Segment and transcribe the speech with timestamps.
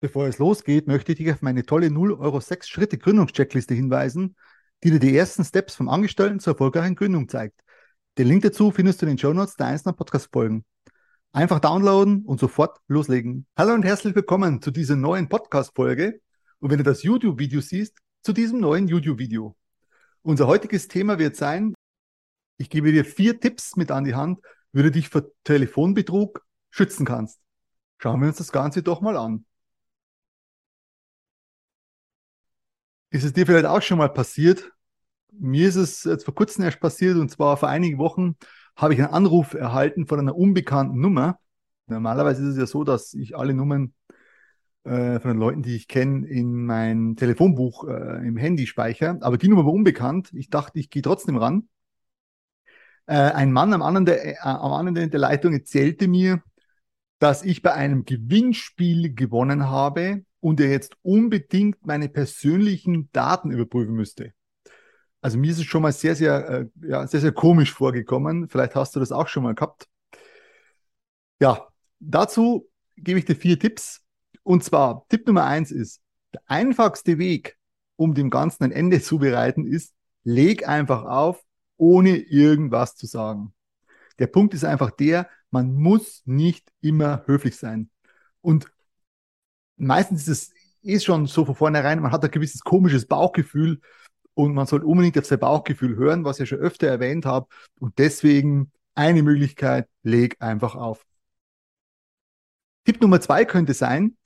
[0.00, 4.36] Bevor es losgeht, möchte ich dich auf meine tolle 0 Euro 6 Schritte Gründungscheckliste hinweisen,
[4.84, 7.60] die dir die ersten Steps vom Angestellten zur erfolgreichen Gründung zeigt.
[8.16, 10.64] Den Link dazu findest du in den Show Notes der einzelnen Podcast-Folgen.
[11.32, 13.48] Einfach downloaden und sofort loslegen.
[13.56, 16.20] Hallo und herzlich willkommen zu dieser neuen Podcast-Folge.
[16.60, 19.56] Und wenn du das YouTube-Video siehst, zu diesem neuen YouTube-Video.
[20.22, 21.74] Unser heutiges Thema wird sein,
[22.56, 24.38] ich gebe dir vier Tipps mit an die Hand,
[24.70, 27.40] wie du dich vor Telefonbetrug schützen kannst.
[27.98, 29.44] Schauen wir uns das Ganze doch mal an.
[33.10, 34.70] Ist es dir vielleicht auch schon mal passiert?
[35.30, 38.36] Mir ist es jetzt vor kurzem erst passiert und zwar vor einigen Wochen
[38.76, 41.38] habe ich einen Anruf erhalten von einer unbekannten Nummer.
[41.86, 43.94] Normalerweise ist es ja so, dass ich alle Nummern
[44.84, 49.18] äh, von den Leuten, die ich kenne, in mein Telefonbuch äh, im Handy speichere.
[49.22, 50.30] Aber die Nummer war unbekannt.
[50.34, 51.68] Ich dachte, ich gehe trotzdem ran.
[53.06, 56.42] Äh, ein Mann am anderen, der, äh, am anderen Ende der Leitung erzählte mir,
[57.18, 63.94] dass ich bei einem Gewinnspiel gewonnen habe und er jetzt unbedingt meine persönlichen Daten überprüfen
[63.94, 64.32] müsste.
[65.20, 68.48] Also mir ist es schon mal sehr, sehr, äh, ja, sehr, sehr komisch vorgekommen.
[68.48, 69.88] Vielleicht hast du das auch schon mal gehabt.
[71.40, 71.68] Ja,
[71.98, 74.02] dazu gebe ich dir vier Tipps.
[74.42, 76.00] Und zwar, Tipp Nummer eins ist,
[76.32, 77.58] der einfachste Weg,
[77.96, 81.42] um dem Ganzen ein Ende zu bereiten, ist, leg einfach auf,
[81.76, 83.54] ohne irgendwas zu sagen.
[84.18, 87.90] Der Punkt ist einfach der, man muss nicht immer höflich sein.
[88.40, 88.70] Und
[89.78, 93.80] meistens ist es eh schon so von vornherein, man hat ein gewisses komisches Bauchgefühl
[94.34, 97.48] und man soll unbedingt auf sein Bauchgefühl hören, was ich schon öfter erwähnt habe.
[97.80, 101.04] Und deswegen eine Möglichkeit, leg einfach auf.
[102.84, 104.16] Tipp Nummer zwei könnte sein,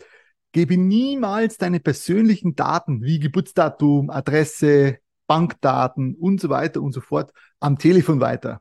[0.52, 7.32] gebe niemals deine persönlichen Daten wie Geburtsdatum, Adresse, Bankdaten und so weiter und so fort
[7.58, 8.60] am Telefon weiter.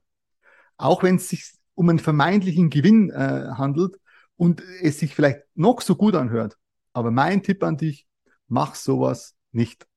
[0.78, 3.98] Auch wenn es sich um einen vermeintlichen Gewinn äh, handelt
[4.38, 6.58] und es sich vielleicht noch so gut anhört.
[6.94, 8.08] Aber mein Tipp an dich,
[8.48, 9.88] mach sowas nicht.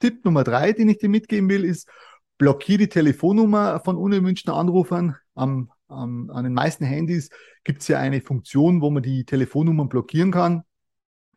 [0.00, 1.88] Tipp Nummer drei, den ich dir mitgeben will, ist,
[2.38, 5.16] blockiere die Telefonnummer von unerwünschten Anrufern.
[5.34, 7.30] Am, am, an den meisten Handys
[7.62, 10.62] gibt es ja eine Funktion, wo man die Telefonnummern blockieren kann.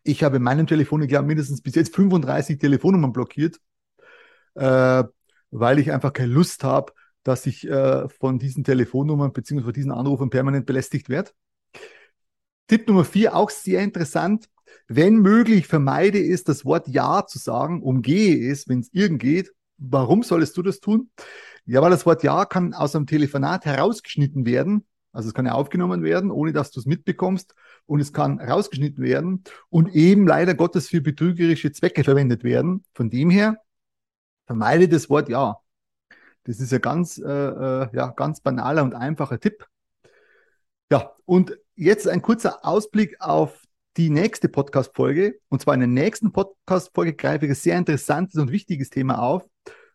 [0.03, 3.59] Ich habe in meinem Telefon, ich glaube, mindestens bis jetzt 35 Telefonnummern blockiert,
[4.55, 5.03] äh,
[5.51, 6.93] weil ich einfach keine Lust habe,
[7.23, 9.63] dass ich äh, von diesen Telefonnummern bzw.
[9.63, 11.31] von diesen Anrufen permanent belästigt werde.
[12.67, 14.49] Tipp Nummer vier, auch sehr interessant.
[14.87, 19.53] Wenn möglich, vermeide es, das Wort Ja zu sagen, umgehe es, wenn es irgend geht.
[19.77, 21.09] Warum solltest du das tun?
[21.65, 24.85] Ja, weil das Wort Ja kann aus einem Telefonat herausgeschnitten werden.
[25.11, 27.53] Also es kann ja aufgenommen werden, ohne dass du es mitbekommst.
[27.85, 32.83] Und es kann rausgeschnitten werden und eben leider Gottes für betrügerische Zwecke verwendet werden.
[32.93, 33.57] Von dem her,
[34.45, 35.57] vermeide das Wort Ja.
[36.43, 39.65] Das ist ja ganz, äh, äh ja, ganz banaler und einfacher Tipp.
[40.91, 43.63] Ja, und jetzt ein kurzer Ausblick auf
[43.95, 45.39] die nächste Podcast-Folge.
[45.47, 49.47] Und zwar in der nächsten Podcast-Folge greife ich ein sehr interessantes und wichtiges Thema auf.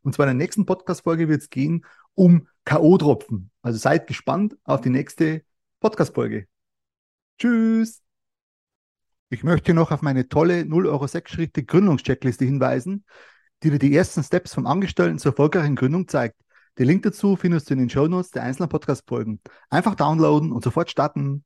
[0.02, 1.84] Und zwar in der nächsten Podcast-Folge wird es gehen
[2.14, 3.50] um K.O.-Tropfen.
[3.62, 5.42] Also seid gespannt auf die nächste
[5.80, 6.46] Podcast-Folge.
[7.38, 8.00] Tschüss!
[9.30, 13.04] Ich möchte noch auf meine tolle 0 Euro 6 Schritte Gründungscheckliste hinweisen,
[13.62, 16.36] die dir die ersten Steps vom Angestellten zur erfolgreichen Gründung zeigt.
[16.78, 19.40] Den Link dazu findest du in den Show Notes der einzelnen Podcast-Folgen.
[19.70, 21.44] Einfach downloaden und sofort starten.